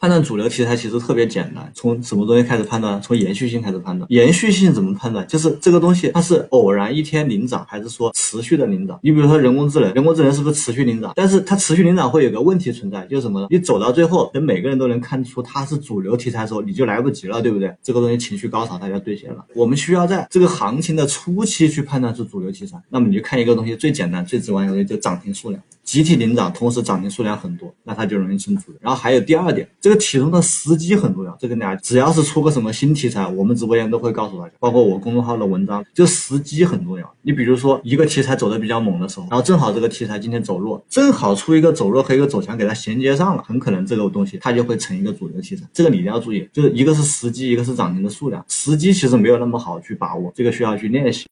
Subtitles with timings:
[0.00, 3.02] 判断主流题材其实特别简单，从什么东西开始判断？
[3.02, 4.06] 从延续性开始判断。
[4.12, 5.26] 延续性怎么判断？
[5.26, 9.00] 就是这个东西它是偶然一天领涨，还是说持续的领涨？
[9.02, 11.12] 你比如说人工智能，人工智能是不是持续领涨？
[11.16, 13.48] 但是它持续领涨会有个问题存在，就是什么呢？
[13.50, 17.74] 你走到最后，等每个人都能看出它是主流题材的时候，你就来不及了，对不对？
[17.82, 19.44] 这个东西情绪高潮，它要兑现了。
[19.52, 22.80] 我们需要在这个行情的初期去判断是主流题材。
[22.88, 25.60] 那么你就看一个东西，最简单、最直观的东西就涨停数量。
[25.88, 28.78] 集体领涨，同时涨停数量很多，那它就容易成主流。
[28.82, 31.34] 然后还有第二点，这个其中的时机很重要。
[31.40, 37.10] 这个大家只要是出个什么新题材，我们直播间都会告诉大家，包括我公众号的文章，就时机很重要。
[37.22, 45.66] 你比如说一个题材走的比较猛的时候，然后正好这个题材今天走弱，正好出一个走弱和一个走强给它衔接上了，很可能这个东西它就会成一个主流题材。
[45.72, 48.44] 这个你一定要注意，就是一个是时机，一个是涨停的数量。
[48.48, 51.26] 时机其实没有那么好去把握，这个需要去练习。